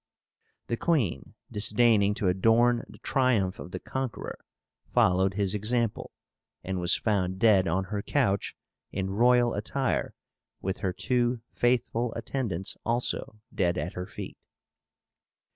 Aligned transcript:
The 0.65 0.77
queen, 0.77 1.35
disdaining 1.51 2.15
to 2.15 2.27
adorn 2.27 2.81
the 2.87 2.97
triumph 3.03 3.59
of 3.59 3.69
the 3.69 3.79
conqueror, 3.79 4.39
followed 4.91 5.35
his 5.35 5.53
example, 5.53 6.11
and 6.63 6.79
was 6.79 6.95
found 6.95 7.37
dead 7.37 7.67
on 7.67 7.83
her 7.83 8.01
couch, 8.01 8.55
in 8.91 9.11
royal 9.11 9.53
attire, 9.53 10.15
with 10.59 10.79
her 10.79 10.91
two 10.91 11.41
faithful 11.51 12.13
attendants 12.15 12.75
also 12.83 13.41
dead 13.53 13.77
at 13.77 13.93
her 13.93 14.07
feet. 14.07 14.39